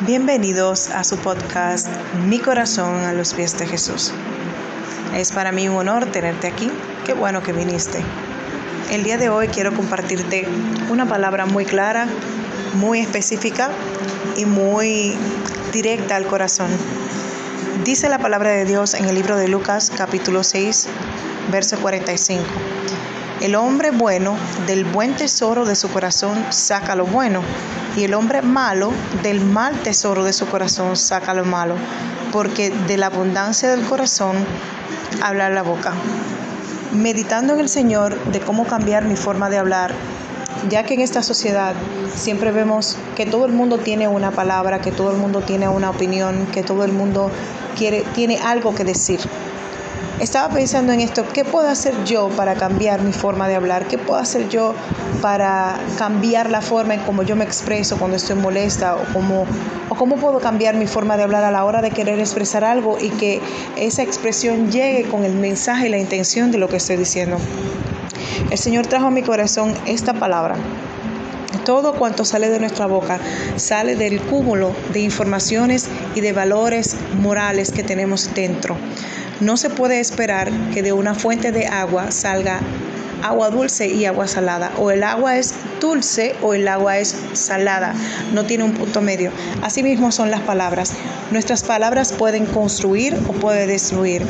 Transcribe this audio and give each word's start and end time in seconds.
Bienvenidos 0.00 0.90
a 0.90 1.04
su 1.04 1.16
podcast 1.18 1.86
Mi 2.26 2.40
corazón 2.40 3.04
a 3.04 3.12
los 3.12 3.32
pies 3.32 3.56
de 3.56 3.66
Jesús. 3.66 4.12
Es 5.14 5.30
para 5.30 5.52
mí 5.52 5.68
un 5.68 5.76
honor 5.76 6.06
tenerte 6.06 6.48
aquí. 6.48 6.68
Qué 7.06 7.14
bueno 7.14 7.44
que 7.44 7.52
viniste. 7.52 8.02
El 8.90 9.04
día 9.04 9.18
de 9.18 9.28
hoy 9.28 9.46
quiero 9.46 9.72
compartirte 9.72 10.48
una 10.90 11.06
palabra 11.06 11.46
muy 11.46 11.64
clara, 11.64 12.08
muy 12.74 12.98
específica 12.98 13.70
y 14.36 14.46
muy 14.46 15.16
directa 15.72 16.16
al 16.16 16.26
corazón. 16.26 16.70
Dice 17.84 18.08
la 18.08 18.18
palabra 18.18 18.50
de 18.50 18.64
Dios 18.64 18.94
en 18.94 19.04
el 19.04 19.14
libro 19.14 19.36
de 19.36 19.46
Lucas 19.46 19.92
capítulo 19.96 20.42
6, 20.42 20.88
verso 21.52 21.78
45. 21.78 22.42
El 23.40 23.54
hombre 23.54 23.92
bueno 23.92 24.36
del 24.66 24.84
buen 24.84 25.14
tesoro 25.14 25.64
de 25.64 25.76
su 25.76 25.88
corazón 25.88 26.44
saca 26.50 26.96
lo 26.96 27.06
bueno, 27.06 27.42
y 27.96 28.04
el 28.04 28.14
hombre 28.14 28.42
malo 28.42 28.92
del 29.22 29.40
mal 29.44 29.80
tesoro 29.82 30.24
de 30.24 30.32
su 30.32 30.46
corazón 30.46 30.96
saca 30.96 31.34
lo 31.34 31.44
malo, 31.44 31.76
porque 32.32 32.70
de 32.70 32.96
la 32.96 33.06
abundancia 33.06 33.70
del 33.70 33.84
corazón 33.84 34.36
habla 35.22 35.50
la 35.50 35.62
boca. 35.62 35.92
Meditando 36.92 37.54
en 37.54 37.60
el 37.60 37.68
Señor 37.68 38.18
de 38.32 38.40
cómo 38.40 38.66
cambiar 38.66 39.04
mi 39.04 39.16
forma 39.16 39.50
de 39.50 39.58
hablar, 39.58 39.92
ya 40.68 40.84
que 40.84 40.94
en 40.94 41.00
esta 41.00 41.22
sociedad 41.22 41.74
siempre 42.14 42.50
vemos 42.50 42.96
que 43.16 43.26
todo 43.26 43.46
el 43.46 43.52
mundo 43.52 43.78
tiene 43.78 44.08
una 44.08 44.30
palabra, 44.30 44.80
que 44.80 44.92
todo 44.92 45.10
el 45.10 45.16
mundo 45.16 45.40
tiene 45.42 45.68
una 45.68 45.90
opinión, 45.90 46.46
que 46.52 46.62
todo 46.62 46.84
el 46.84 46.92
mundo 46.92 47.30
quiere, 47.76 48.04
tiene 48.14 48.38
algo 48.38 48.74
que 48.74 48.84
decir. 48.84 49.20
Estaba 50.20 50.52
pensando 50.54 50.92
en 50.92 51.00
esto, 51.00 51.24
¿qué 51.32 51.44
puedo 51.44 51.68
hacer 51.68 51.92
yo 52.04 52.28
para 52.30 52.54
cambiar 52.54 53.02
mi 53.02 53.12
forma 53.12 53.48
de 53.48 53.56
hablar? 53.56 53.86
¿Qué 53.88 53.98
puedo 53.98 54.20
hacer 54.20 54.48
yo 54.48 54.74
para 55.24 55.80
cambiar 55.96 56.50
la 56.50 56.60
forma 56.60 56.92
en 56.92 57.00
cómo 57.00 57.22
yo 57.22 57.34
me 57.34 57.46
expreso 57.46 57.96
cuando 57.96 58.18
estoy 58.18 58.36
molesta? 58.36 58.94
¿O 58.94 59.04
cómo, 59.14 59.46
¿O 59.88 59.94
cómo 59.94 60.16
puedo 60.16 60.38
cambiar 60.38 60.74
mi 60.74 60.86
forma 60.86 61.16
de 61.16 61.22
hablar 61.22 61.44
a 61.44 61.50
la 61.50 61.64
hora 61.64 61.80
de 61.80 61.90
querer 61.92 62.20
expresar 62.20 62.62
algo 62.62 62.98
y 63.00 63.08
que 63.08 63.40
esa 63.78 64.02
expresión 64.02 64.70
llegue 64.70 65.08
con 65.08 65.24
el 65.24 65.32
mensaje 65.32 65.86
y 65.86 65.88
la 65.88 65.96
intención 65.96 66.50
de 66.50 66.58
lo 66.58 66.68
que 66.68 66.76
estoy 66.76 66.98
diciendo? 66.98 67.38
El 68.50 68.58
Señor 68.58 68.86
trajo 68.86 69.06
a 69.06 69.10
mi 69.10 69.22
corazón 69.22 69.72
esta 69.86 70.12
palabra. 70.12 70.56
Todo 71.64 71.94
cuanto 71.94 72.26
sale 72.26 72.50
de 72.50 72.60
nuestra 72.60 72.84
boca 72.84 73.18
sale 73.56 73.96
del 73.96 74.20
cúmulo 74.20 74.76
de 74.92 75.00
informaciones 75.00 75.88
y 76.14 76.20
de 76.20 76.34
valores 76.34 76.96
morales 77.18 77.72
que 77.72 77.82
tenemos 77.82 78.34
dentro. 78.34 78.76
No 79.40 79.56
se 79.56 79.70
puede 79.70 80.00
esperar 80.00 80.52
que 80.74 80.82
de 80.82 80.92
una 80.92 81.14
fuente 81.14 81.50
de 81.50 81.66
agua 81.66 82.10
salga 82.10 82.60
agua 83.24 83.48
dulce 83.48 83.88
y 83.88 84.04
agua 84.04 84.28
salada. 84.28 84.70
O 84.78 84.90
el 84.90 85.02
agua 85.02 85.38
es 85.38 85.54
dulce 85.80 86.36
o 86.42 86.54
el 86.54 86.68
agua 86.68 86.98
es 86.98 87.16
salada. 87.32 87.94
No 88.32 88.44
tiene 88.44 88.64
un 88.64 88.74
punto 88.74 89.00
medio. 89.00 89.32
Asimismo 89.62 90.12
son 90.12 90.30
las 90.30 90.42
palabras. 90.42 90.92
Nuestras 91.30 91.64
palabras 91.64 92.12
pueden 92.12 92.44
construir 92.44 93.16
o 93.28 93.32
pueden 93.32 93.68
destruir. 93.68 94.22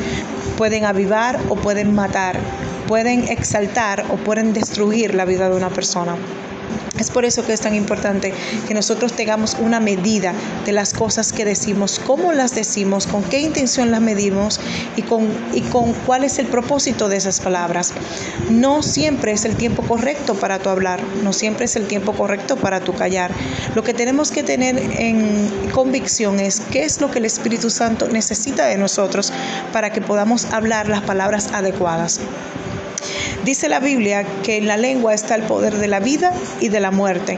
Pueden 0.57 0.85
avivar 0.85 1.39
o 1.49 1.55
pueden 1.55 1.93
matar. 1.93 2.39
Pueden 2.87 3.27
exaltar 3.27 4.05
o 4.09 4.15
pueden 4.15 4.53
destruir 4.53 5.13
la 5.13 5.25
vida 5.25 5.49
de 5.49 5.55
una 5.57 5.69
persona. 5.69 6.15
Es 6.99 7.11
por 7.11 7.25
eso 7.25 7.45
que 7.45 7.53
es 7.53 7.61
tan 7.61 7.75
importante 7.75 8.33
que 8.67 8.73
nosotros 8.73 9.13
tengamos 9.13 9.57
una 9.59 9.79
medida 9.79 10.33
de 10.65 10.71
las 10.71 10.93
cosas 10.93 11.33
que 11.33 11.45
decimos, 11.45 11.99
cómo 12.05 12.31
las 12.31 12.55
decimos, 12.55 13.05
con 13.07 13.23
qué 13.23 13.39
intención 13.39 13.91
las 13.91 14.01
medimos 14.01 14.59
y 14.95 15.01
con, 15.01 15.27
y 15.53 15.61
con 15.61 15.93
cuál 15.93 16.23
es 16.23 16.39
el 16.39 16.47
propósito 16.47 17.09
de 17.09 17.17
esas 17.17 17.41
palabras. 17.41 17.93
No 18.49 18.81
siempre 18.81 19.33
es 19.33 19.45
el 19.45 19.55
tiempo 19.55 19.83
correcto 19.83 20.35
para 20.35 20.59
tu 20.59 20.69
hablar, 20.69 21.01
no 21.23 21.33
siempre 21.33 21.65
es 21.65 21.75
el 21.75 21.87
tiempo 21.87 22.13
correcto 22.13 22.55
para 22.55 22.79
tu 22.79 22.93
callar. 22.93 23.31
Lo 23.75 23.83
que 23.83 23.93
tenemos 23.93 24.31
que 24.31 24.43
tener 24.43 24.77
en 24.77 25.69
convicción 25.73 26.39
es 26.39 26.61
qué 26.71 26.83
es 26.83 27.01
lo 27.01 27.11
que 27.11 27.19
el 27.19 27.25
Espíritu 27.25 27.69
Santo 27.69 28.07
necesita 28.07 28.65
de 28.65 28.77
nosotros 28.77 29.33
para 29.73 29.91
que 29.91 30.01
podamos 30.01 30.45
hablar 30.45 30.87
las 30.87 31.01
palabras 31.01 31.49
adecuadas. 31.53 32.21
Dice 33.45 33.69
la 33.69 33.79
Biblia 33.79 34.25
que 34.41 34.57
en 34.57 34.65
la 34.65 34.75
lengua 34.75 35.13
está 35.13 35.35
el 35.35 35.43
poder 35.43 35.75
de 35.75 35.87
la 35.87 35.99
vida 35.99 36.33
y 36.61 36.69
de 36.69 36.79
la 36.79 36.89
muerte. 36.89 37.37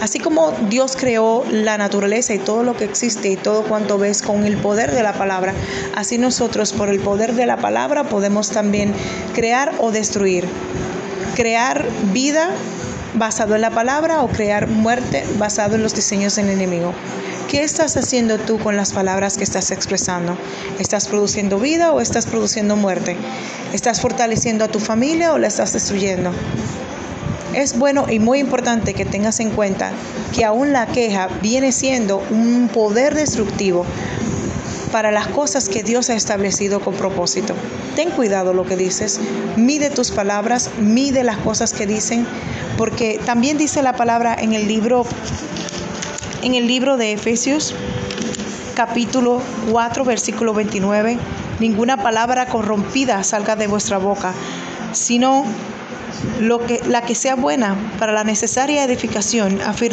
Así 0.00 0.18
como 0.18 0.50
Dios 0.68 0.96
creó 0.96 1.44
la 1.48 1.78
naturaleza 1.78 2.34
y 2.34 2.40
todo 2.40 2.64
lo 2.64 2.76
que 2.76 2.82
existe 2.82 3.28
y 3.28 3.36
todo 3.36 3.62
cuanto 3.62 3.96
ves 3.96 4.20
con 4.20 4.46
el 4.46 4.56
poder 4.56 4.90
de 4.90 5.04
la 5.04 5.12
palabra, 5.12 5.54
así 5.94 6.18
nosotros 6.18 6.72
por 6.72 6.88
el 6.88 6.98
poder 6.98 7.34
de 7.34 7.46
la 7.46 7.58
palabra 7.58 8.02
podemos 8.02 8.50
también 8.50 8.92
crear 9.32 9.72
o 9.78 9.92
destruir. 9.92 10.48
Crear 11.36 11.86
vida 12.12 12.50
basado 13.14 13.54
en 13.54 13.60
la 13.60 13.70
palabra 13.70 14.22
o 14.22 14.28
crear 14.28 14.66
muerte 14.66 15.24
basado 15.38 15.76
en 15.76 15.84
los 15.84 15.94
diseños 15.94 16.34
del 16.34 16.48
enemigo. 16.48 16.92
¿Qué 17.54 17.62
estás 17.62 17.96
haciendo 17.96 18.40
tú 18.40 18.58
con 18.58 18.76
las 18.76 18.92
palabras 18.92 19.36
que 19.36 19.44
estás 19.44 19.70
expresando? 19.70 20.36
¿Estás 20.80 21.06
produciendo 21.06 21.60
vida 21.60 21.92
o 21.92 22.00
estás 22.00 22.26
produciendo 22.26 22.74
muerte? 22.74 23.16
¿Estás 23.72 24.00
fortaleciendo 24.00 24.64
a 24.64 24.68
tu 24.68 24.80
familia 24.80 25.32
o 25.32 25.38
la 25.38 25.46
estás 25.46 25.72
destruyendo? 25.72 26.32
Es 27.54 27.78
bueno 27.78 28.06
y 28.10 28.18
muy 28.18 28.40
importante 28.40 28.92
que 28.92 29.04
tengas 29.04 29.38
en 29.38 29.50
cuenta 29.50 29.92
que 30.34 30.44
aún 30.44 30.72
la 30.72 30.88
queja 30.88 31.28
viene 31.42 31.70
siendo 31.70 32.24
un 32.28 32.68
poder 32.74 33.14
destructivo 33.14 33.86
para 34.90 35.12
las 35.12 35.28
cosas 35.28 35.68
que 35.68 35.84
Dios 35.84 36.10
ha 36.10 36.14
establecido 36.14 36.80
con 36.80 36.94
propósito. 36.94 37.54
Ten 37.94 38.10
cuidado 38.10 38.52
lo 38.52 38.64
que 38.64 38.76
dices, 38.76 39.20
mide 39.54 39.90
tus 39.90 40.10
palabras, 40.10 40.70
mide 40.80 41.22
las 41.22 41.36
cosas 41.36 41.72
que 41.72 41.86
dicen, 41.86 42.26
porque 42.76 43.20
también 43.24 43.58
dice 43.58 43.80
la 43.80 43.92
palabra 43.92 44.34
en 44.34 44.54
el 44.54 44.66
libro 44.66 45.06
en 46.44 46.54
el 46.54 46.66
libro 46.66 46.98
de 46.98 47.12
Efesios, 47.12 47.74
capítulo 48.74 49.40
4, 49.70 50.04
versículo 50.04 50.52
29, 50.52 51.16
ninguna 51.58 51.96
palabra 51.96 52.46
corrompida 52.46 53.24
salga 53.24 53.56
de 53.56 53.66
vuestra 53.66 53.96
boca, 53.96 54.34
sino 54.92 55.46
lo 56.40 56.66
que, 56.66 56.82
la 56.86 57.00
que 57.00 57.14
sea 57.14 57.34
buena 57.34 57.76
para 57.98 58.12
la 58.12 58.24
necesaria 58.24 58.84
edificación 58.84 59.58
a 59.62 59.72
fin 59.72 59.92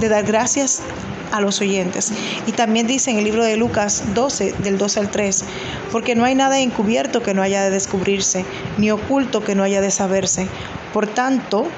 de 0.00 0.08
dar, 0.08 0.24
gracias 0.24 0.82
a 1.30 1.40
los 1.40 1.60
oyentes. 1.60 2.12
Y 2.48 2.52
también 2.52 2.88
dice 2.88 3.12
en 3.12 3.18
el 3.18 3.24
libro 3.24 3.44
de 3.44 3.56
Lucas 3.56 4.02
12, 4.12 4.54
del 4.58 4.78
12 4.78 5.00
al 5.00 5.10
3, 5.12 5.44
porque 5.92 6.16
no 6.16 6.24
hay 6.24 6.34
nada 6.34 6.58
encubierto 6.58 7.22
que 7.22 7.32
no 7.32 7.42
haya 7.42 7.62
de 7.62 7.70
descubrirse, 7.70 8.44
ni 8.76 8.90
oculto 8.90 9.44
que 9.44 9.54
no 9.54 9.62
haya 9.62 9.80
de 9.80 9.92
saberse. 9.92 10.48
Por 10.92 11.06
tanto, 11.06 11.68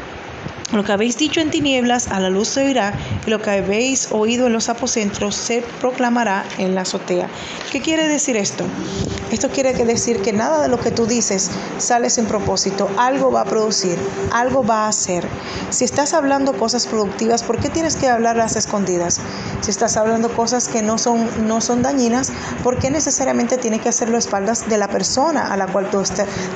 lo 0.73 0.85
que 0.85 0.93
habéis 0.93 1.17
dicho 1.17 1.41
en 1.41 1.51
tinieblas, 1.51 2.09
a 2.09 2.21
la 2.21 2.29
luz 2.29 2.49
se 2.49 2.65
oirá, 2.65 2.93
y 3.27 3.31
lo 3.31 3.41
que 3.41 3.51
habéis 3.51 4.09
oído 4.11 4.47
en 4.47 4.53
los 4.53 4.69
aposentos 4.69 5.35
se 5.35 5.63
proclamará 5.81 6.45
en 6.59 6.75
la 6.75 6.83
azotea. 6.83 7.29
¿Qué 7.73 7.81
quiere 7.81 8.07
decir 8.07 8.37
esto? 8.37 8.65
Esto 9.31 9.49
quiere 9.51 9.73
decir 9.73 10.21
que 10.21 10.33
nada 10.33 10.63
de 10.63 10.69
lo 10.69 10.79
que 10.79 10.91
tú 10.91 11.07
dices 11.07 11.51
sale 11.79 12.11
sin 12.11 12.27
propósito. 12.27 12.89
Algo 12.97 13.31
va 13.31 13.43
a 13.43 13.45
producir, 13.45 13.99
algo 14.33 14.65
va 14.65 14.87
a 14.87 14.89
hacer. 14.89 15.27
Si 15.71 15.85
estás 15.85 16.15
hablando 16.15 16.53
cosas 16.55 16.87
productivas, 16.87 17.43
¿por 17.43 17.59
qué 17.59 17.69
tienes 17.71 17.97
que 17.97 18.09
hablarlas 18.09 18.57
escondidas? 18.57 19.21
Si 19.61 19.71
estás 19.71 19.97
hablando 19.97 20.35
cosas 20.35 20.69
que 20.69 20.83
no 20.83 20.99
son, 20.99 21.29
no 21.47 21.61
son 21.61 21.83
dañinas, 21.83 22.33
¿por 22.63 22.79
qué 22.79 22.91
necesariamente 22.91 23.59
tienes 23.59 23.81
que 23.81 23.89
hacerlo 23.89 24.17
a 24.17 24.19
espaldas 24.19 24.69
de 24.69 24.79
la 24.79 24.89
persona 24.89 25.53
a 25.53 25.57
la 25.57 25.67
cual 25.67 25.91
tú, 25.91 26.03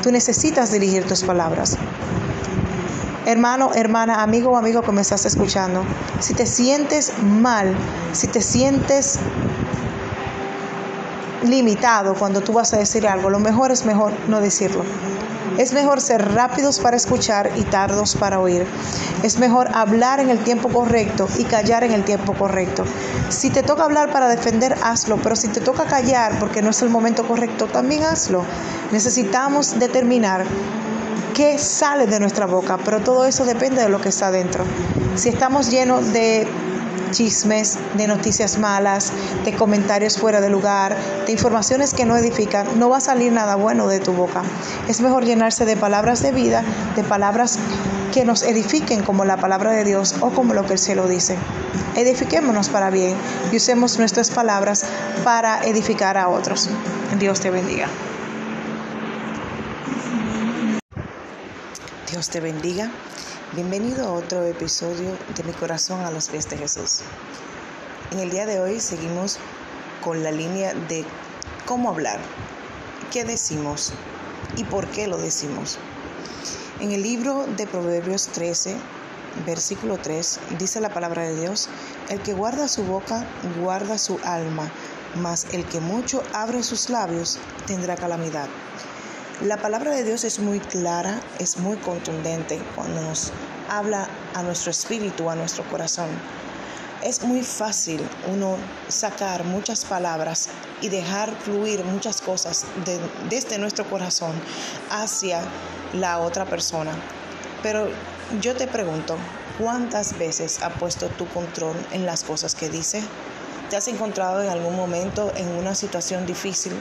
tú 0.02 0.10
necesitas 0.10 0.70
dirigir 0.72 1.06
tus 1.06 1.22
palabras? 1.22 1.78
Hermano, 3.24 3.70
hermana, 3.74 4.22
amigo 4.22 4.50
o 4.50 4.56
amigo 4.56 4.82
que 4.82 4.90
me 4.90 5.00
estás 5.00 5.24
escuchando, 5.26 5.84
si 6.18 6.34
te 6.34 6.44
sientes 6.44 7.12
mal, 7.22 7.72
si 8.12 8.26
te 8.26 8.42
sientes 8.42 9.20
limitado 11.44 12.14
cuando 12.14 12.40
tú 12.40 12.52
vas 12.52 12.74
a 12.74 12.78
decir 12.78 13.06
algo, 13.06 13.30
lo 13.30 13.38
mejor 13.38 13.70
es 13.70 13.84
mejor 13.84 14.12
no 14.26 14.40
decirlo. 14.40 14.82
Es 15.56 15.72
mejor 15.72 16.00
ser 16.00 16.34
rápidos 16.34 16.80
para 16.80 16.96
escuchar 16.96 17.52
y 17.56 17.62
tardos 17.62 18.16
para 18.16 18.40
oír. 18.40 18.66
Es 19.22 19.38
mejor 19.38 19.68
hablar 19.72 20.18
en 20.18 20.30
el 20.30 20.38
tiempo 20.38 20.68
correcto 20.68 21.28
y 21.38 21.44
callar 21.44 21.84
en 21.84 21.92
el 21.92 22.04
tiempo 22.04 22.32
correcto. 22.32 22.84
Si 23.28 23.50
te 23.50 23.62
toca 23.62 23.84
hablar 23.84 24.10
para 24.10 24.28
defender, 24.28 24.76
hazlo, 24.82 25.18
pero 25.22 25.36
si 25.36 25.48
te 25.48 25.60
toca 25.60 25.84
callar 25.84 26.38
porque 26.40 26.62
no 26.62 26.70
es 26.70 26.82
el 26.82 26.88
momento 26.88 27.28
correcto, 27.28 27.66
también 27.66 28.02
hazlo. 28.02 28.42
Necesitamos 28.90 29.78
determinar 29.78 30.44
qué 31.34 31.58
sale 31.58 32.06
de 32.06 32.20
nuestra 32.20 32.46
boca, 32.46 32.78
pero 32.84 33.00
todo 33.00 33.24
eso 33.24 33.44
depende 33.44 33.82
de 33.82 33.88
lo 33.88 34.00
que 34.00 34.08
está 34.08 34.30
dentro. 34.30 34.64
Si 35.16 35.28
estamos 35.28 35.70
llenos 35.70 36.12
de 36.12 36.46
chismes, 37.10 37.78
de 37.96 38.06
noticias 38.06 38.58
malas, 38.58 39.12
de 39.44 39.54
comentarios 39.54 40.18
fuera 40.18 40.40
de 40.40 40.50
lugar, 40.50 40.96
de 41.26 41.32
informaciones 41.32 41.94
que 41.94 42.04
no 42.04 42.16
edifican, 42.16 42.66
no 42.78 42.88
va 42.88 42.96
a 42.96 43.00
salir 43.00 43.32
nada 43.32 43.54
bueno 43.54 43.86
de 43.86 44.00
tu 44.00 44.12
boca. 44.12 44.42
Es 44.88 45.00
mejor 45.00 45.24
llenarse 45.24 45.64
de 45.64 45.76
palabras 45.76 46.22
de 46.22 46.32
vida, 46.32 46.64
de 46.96 47.04
palabras 47.04 47.58
que 48.12 48.24
nos 48.24 48.42
edifiquen 48.42 49.02
como 49.02 49.24
la 49.24 49.36
palabra 49.36 49.72
de 49.72 49.84
Dios 49.84 50.14
o 50.20 50.30
como 50.30 50.54
lo 50.54 50.64
que 50.66 50.74
el 50.74 50.78
cielo 50.78 51.06
dice. 51.06 51.36
Edifiquémonos 51.96 52.68
para 52.68 52.90
bien 52.90 53.16
y 53.52 53.56
usemos 53.56 53.98
nuestras 53.98 54.30
palabras 54.30 54.84
para 55.24 55.62
edificar 55.64 56.16
a 56.16 56.28
otros. 56.28 56.68
Dios 57.18 57.40
te 57.40 57.50
bendiga. 57.50 57.88
Dios 62.22 62.30
te 62.30 62.40
bendiga. 62.40 62.88
Bienvenido 63.52 64.06
a 64.06 64.12
otro 64.12 64.44
episodio 64.44 65.18
de 65.34 65.42
Mi 65.42 65.52
corazón 65.54 66.02
a 66.02 66.10
los 66.12 66.28
pies 66.28 66.48
de 66.48 66.56
Jesús. 66.56 67.00
En 68.12 68.20
el 68.20 68.30
día 68.30 68.46
de 68.46 68.60
hoy 68.60 68.78
seguimos 68.78 69.40
con 70.04 70.22
la 70.22 70.30
línea 70.30 70.72
de 70.72 71.04
cómo 71.66 71.90
hablar, 71.90 72.20
qué 73.10 73.24
decimos 73.24 73.92
y 74.54 74.62
por 74.62 74.86
qué 74.86 75.08
lo 75.08 75.18
decimos. 75.18 75.80
En 76.78 76.92
el 76.92 77.02
libro 77.02 77.44
de 77.56 77.66
Proverbios 77.66 78.28
13, 78.28 78.76
versículo 79.44 79.98
3, 79.98 80.38
dice 80.60 80.80
la 80.80 80.94
palabra 80.94 81.24
de 81.24 81.34
Dios, 81.34 81.68
el 82.08 82.20
que 82.20 82.34
guarda 82.34 82.68
su 82.68 82.84
boca, 82.84 83.26
guarda 83.60 83.98
su 83.98 84.20
alma, 84.22 84.70
mas 85.16 85.48
el 85.50 85.64
que 85.64 85.80
mucho 85.80 86.22
abre 86.32 86.62
sus 86.62 86.88
labios, 86.88 87.40
tendrá 87.66 87.96
calamidad. 87.96 88.46
La 89.46 89.56
palabra 89.56 89.90
de 89.90 90.04
Dios 90.04 90.22
es 90.22 90.38
muy 90.38 90.60
clara, 90.60 91.20
es 91.40 91.56
muy 91.56 91.76
contundente 91.78 92.62
cuando 92.76 93.02
nos 93.02 93.32
habla 93.68 94.08
a 94.34 94.42
nuestro 94.44 94.70
espíritu, 94.70 95.28
a 95.28 95.34
nuestro 95.34 95.64
corazón. 95.64 96.06
Es 97.02 97.24
muy 97.24 97.42
fácil 97.42 98.00
uno 98.32 98.56
sacar 98.86 99.42
muchas 99.42 99.84
palabras 99.84 100.48
y 100.80 100.90
dejar 100.90 101.34
fluir 101.40 101.82
muchas 101.82 102.20
cosas 102.20 102.66
desde 103.28 103.58
nuestro 103.58 103.84
corazón 103.90 104.30
hacia 104.90 105.40
la 105.92 106.20
otra 106.20 106.44
persona. 106.44 106.92
Pero 107.64 107.88
yo 108.40 108.54
te 108.54 108.68
pregunto, 108.68 109.16
¿cuántas 109.58 110.16
veces 110.16 110.62
ha 110.62 110.70
puesto 110.70 111.08
tu 111.08 111.26
control 111.26 111.74
en 111.90 112.06
las 112.06 112.22
cosas 112.22 112.54
que 112.54 112.68
dice? 112.68 113.02
¿Te 113.70 113.76
has 113.76 113.88
encontrado 113.88 114.40
en 114.40 114.50
algún 114.50 114.76
momento 114.76 115.32
en 115.34 115.48
una 115.48 115.74
situación 115.74 116.26
difícil 116.26 116.74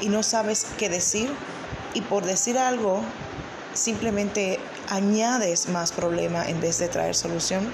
y 0.00 0.08
no 0.08 0.24
sabes 0.24 0.66
qué 0.76 0.88
decir? 0.88 1.32
Y 1.94 2.00
por 2.00 2.24
decir 2.24 2.58
algo, 2.58 3.02
simplemente 3.74 4.58
añades 4.88 5.68
más 5.68 5.92
problema 5.92 6.48
en 6.48 6.60
vez 6.60 6.78
de 6.78 6.88
traer 6.88 7.14
solución. 7.14 7.72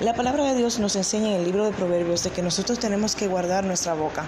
La 0.00 0.14
palabra 0.14 0.44
de 0.44 0.54
Dios 0.54 0.78
nos 0.78 0.96
enseña 0.96 1.28
en 1.28 1.40
el 1.40 1.44
libro 1.44 1.64
de 1.64 1.72
Proverbios 1.72 2.22
de 2.24 2.30
que 2.30 2.42
nosotros 2.42 2.78
tenemos 2.78 3.14
que 3.14 3.26
guardar 3.26 3.64
nuestra 3.64 3.94
boca. 3.94 4.26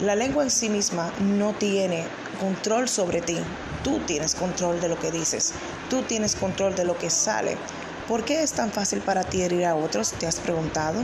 La 0.00 0.14
lengua 0.14 0.44
en 0.44 0.50
sí 0.50 0.68
misma 0.68 1.12
no 1.20 1.52
tiene 1.52 2.04
control 2.40 2.88
sobre 2.88 3.20
ti. 3.20 3.38
Tú 3.82 3.98
tienes 4.00 4.34
control 4.34 4.80
de 4.80 4.88
lo 4.88 4.98
que 4.98 5.10
dices. 5.10 5.52
Tú 5.90 6.02
tienes 6.02 6.36
control 6.36 6.74
de 6.74 6.84
lo 6.84 6.96
que 6.98 7.10
sale. 7.10 7.56
¿Por 8.08 8.24
qué 8.24 8.42
es 8.42 8.52
tan 8.52 8.70
fácil 8.70 9.00
para 9.00 9.24
ti 9.24 9.42
herir 9.42 9.64
a 9.66 9.76
otros? 9.76 10.12
¿Te 10.12 10.26
has 10.26 10.40
preguntado? 10.40 11.02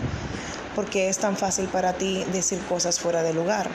¿Por 0.75 0.87
qué 0.87 1.09
es 1.09 1.19
tan 1.19 1.37
fácil 1.37 1.67
para 1.67 1.95
ti 1.95 2.25
decir 2.33 2.61
cosas 2.69 3.01
fuera 3.01 3.23
de 3.23 3.33
lugar? 3.33 3.71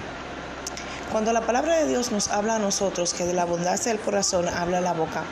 Cuando 1.16 1.32
la 1.32 1.40
palabra 1.40 1.78
de 1.78 1.88
Dios 1.88 2.12
nos 2.12 2.28
habla 2.28 2.58
a 2.58 2.60
nosotros 2.60 3.14
que 3.14 3.24
de 3.24 3.32
la 3.32 3.44
abundancia 3.44 3.90
del 3.90 4.02
corazón 4.02 4.50
habla 4.50 4.82
la 4.82 4.92
boca, 4.92 5.24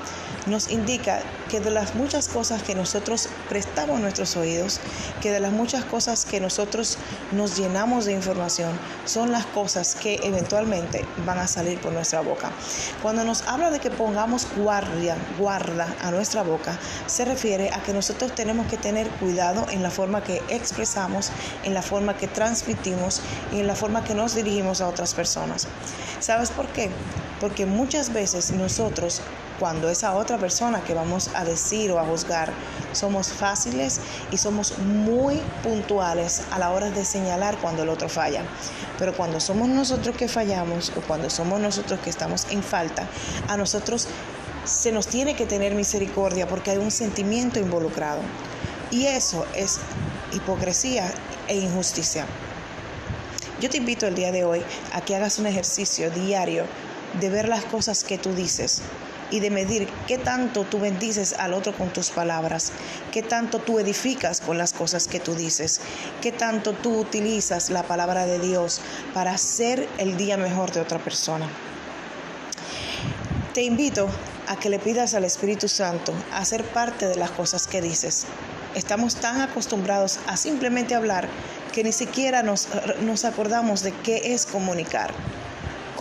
nos 0.47 0.69
indica 0.69 1.21
que 1.49 1.59
de 1.59 1.71
las 1.71 1.95
muchas 1.95 2.27
cosas 2.27 2.63
que 2.63 2.75
nosotros 2.75 3.29
prestamos 3.49 3.99
nuestros 3.99 4.35
oídos, 4.35 4.79
que 5.21 5.31
de 5.31 5.39
las 5.39 5.51
muchas 5.51 5.85
cosas 5.85 6.25
que 6.25 6.39
nosotros 6.39 6.97
nos 7.31 7.57
llenamos 7.57 8.05
de 8.05 8.13
información, 8.13 8.77
son 9.05 9.31
las 9.31 9.45
cosas 9.45 9.95
que 9.95 10.19
eventualmente 10.23 11.05
van 11.25 11.39
a 11.39 11.47
salir 11.47 11.79
por 11.79 11.93
nuestra 11.93 12.21
boca. 12.21 12.51
Cuando 13.01 13.23
nos 13.23 13.43
habla 13.43 13.69
de 13.69 13.79
que 13.79 13.89
pongamos 13.89 14.47
guardia, 14.57 15.15
guarda 15.37 15.95
a 16.01 16.11
nuestra 16.11 16.43
boca, 16.43 16.77
se 17.05 17.25
refiere 17.25 17.69
a 17.71 17.81
que 17.83 17.93
nosotros 17.93 18.33
tenemos 18.35 18.67
que 18.67 18.77
tener 18.77 19.07
cuidado 19.09 19.65
en 19.69 19.83
la 19.83 19.91
forma 19.91 20.23
que 20.23 20.41
expresamos, 20.49 21.31
en 21.63 21.73
la 21.73 21.81
forma 21.81 22.17
que 22.17 22.27
transmitimos 22.27 23.21
y 23.51 23.59
en 23.59 23.67
la 23.67 23.75
forma 23.75 24.03
que 24.03 24.13
nos 24.13 24.35
dirigimos 24.35 24.81
a 24.81 24.87
otras 24.87 25.13
personas. 25.13 25.67
¿Sabes 26.19 26.51
por 26.51 26.67
qué? 26.67 26.89
Porque 27.39 27.65
muchas 27.65 28.13
veces 28.13 28.51
nosotros 28.51 29.21
cuando 29.59 29.89
esa 29.89 30.13
otra 30.13 30.37
persona 30.37 30.83
que 30.83 30.93
vamos 30.93 31.29
a 31.35 31.43
decir 31.43 31.91
o 31.91 31.99
a 31.99 32.05
juzgar 32.05 32.51
somos 32.91 33.29
fáciles 33.29 33.99
y 34.31 34.37
somos 34.37 34.77
muy 34.79 35.41
puntuales 35.63 36.43
a 36.51 36.59
la 36.59 36.71
hora 36.71 36.89
de 36.89 37.05
señalar 37.05 37.57
cuando 37.57 37.83
el 37.83 37.89
otro 37.89 38.09
falla. 38.09 38.43
Pero 38.99 39.13
cuando 39.15 39.39
somos 39.39 39.69
nosotros 39.69 40.15
que 40.15 40.27
fallamos 40.27 40.91
o 40.95 41.01
cuando 41.01 41.29
somos 41.29 41.59
nosotros 41.59 41.99
que 41.99 42.09
estamos 42.09 42.47
en 42.49 42.63
falta, 42.63 43.07
a 43.47 43.57
nosotros 43.57 44.07
se 44.65 44.91
nos 44.91 45.07
tiene 45.07 45.35
que 45.35 45.45
tener 45.45 45.75
misericordia 45.75 46.47
porque 46.47 46.71
hay 46.71 46.77
un 46.77 46.91
sentimiento 46.91 47.59
involucrado. 47.59 48.21
Y 48.91 49.07
eso 49.07 49.45
es 49.55 49.79
hipocresía 50.33 51.11
e 51.47 51.57
injusticia. 51.57 52.25
Yo 53.59 53.69
te 53.69 53.77
invito 53.77 54.07
el 54.07 54.15
día 54.15 54.31
de 54.31 54.43
hoy 54.43 54.61
a 54.93 55.01
que 55.01 55.15
hagas 55.15 55.39
un 55.39 55.47
ejercicio 55.47 56.11
diario 56.11 56.65
de 57.19 57.29
ver 57.29 57.47
las 57.47 57.63
cosas 57.65 58.03
que 58.03 58.17
tú 58.17 58.33
dices 58.33 58.81
y 59.33 59.39
de 59.39 59.49
medir 59.49 59.89
qué 60.07 60.19
tanto 60.19 60.63
tú 60.63 60.79
bendices 60.79 61.33
al 61.33 61.55
otro 61.55 61.75
con 61.75 61.89
tus 61.89 62.11
palabras, 62.11 62.71
qué 63.11 63.23
tanto 63.23 63.57
tú 63.57 63.79
edificas 63.79 64.41
con 64.41 64.59
las 64.59 64.73
cosas 64.73 65.07
que 65.07 65.19
tú 65.19 65.33
dices, 65.33 65.81
qué 66.21 66.31
tanto 66.31 66.73
tú 66.73 66.99
utilizas 66.99 67.71
la 67.71 67.81
palabra 67.81 68.27
de 68.27 68.37
Dios 68.37 68.79
para 69.11 69.31
hacer 69.31 69.89
el 69.97 70.17
día 70.17 70.37
mejor 70.37 70.71
de 70.71 70.81
otra 70.81 70.99
persona. 70.99 71.49
Te 73.55 73.63
invito 73.63 74.07
a 74.47 74.55
que 74.55 74.69
le 74.69 74.77
pidas 74.77 75.15
al 75.15 75.23
Espíritu 75.23 75.67
Santo 75.67 76.13
a 76.31 76.45
ser 76.45 76.63
parte 76.63 77.07
de 77.07 77.15
las 77.15 77.31
cosas 77.31 77.65
que 77.65 77.81
dices. 77.81 78.27
Estamos 78.75 79.15
tan 79.15 79.41
acostumbrados 79.41 80.19
a 80.27 80.37
simplemente 80.37 80.93
hablar 80.93 81.27
que 81.73 81.83
ni 81.83 81.91
siquiera 81.91 82.43
nos, 82.43 82.67
nos 83.01 83.25
acordamos 83.25 83.81
de 83.81 83.93
qué 84.03 84.33
es 84.35 84.45
comunicar. 84.45 85.11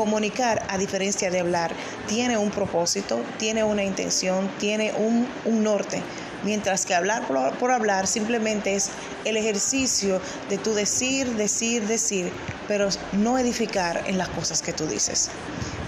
Comunicar, 0.03 0.67
a 0.69 0.79
diferencia 0.79 1.31
de 1.31 1.39
hablar, 1.39 1.73
tiene 2.09 2.37
un 2.37 2.51
propósito, 2.51 3.23
tiene 3.39 3.63
una 3.63 3.85
intención, 3.85 4.51
tiene 4.59 4.93
un, 4.95 5.63
norte. 5.63 6.03
Mientras 6.43 6.85
que 6.85 6.97
hablar 6.97 7.25
por, 7.29 7.57
por, 7.59 7.71
hablar 7.71 8.09
simplemente 8.09 8.75
es 8.75 8.91
el 9.25 9.37
ejercicio 9.37 10.21
de 10.49 10.59
tu 10.59 10.75
decir, 10.75 11.37
decir, 11.37 11.87
decir, 11.87 12.33
pero 12.67 12.89
no 13.13 13.39
edificar 13.39 14.03
en 14.09 14.19
las 14.19 14.29
cosas 14.31 14.61
que 14.61 14.73
tú 14.73 14.89
dices. 14.89 15.31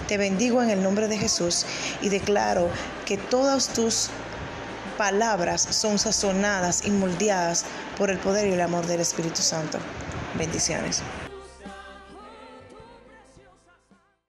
Te 0.07 0.15
bendigo 0.15 0.63
en 0.63 0.69
el 0.69 0.81
nombre 0.81 1.09
de 1.09 1.17
Jesús 1.17 1.65
y 2.01 2.07
declaro 2.07 2.69
que 3.05 3.17
todas 3.17 3.67
tus 3.67 4.11
palabras 4.97 5.67
son 5.71 5.99
sazonadas 5.99 6.85
y 6.85 6.91
moldeadas 6.91 7.65
por 7.97 8.09
el 8.09 8.17
poder 8.19 8.47
y 8.47 8.53
el 8.53 8.61
amor 8.61 8.87
del 8.87 9.01
Espíritu 9.01 9.41
Santo. 9.41 9.77
Bendiciones. 10.37 11.03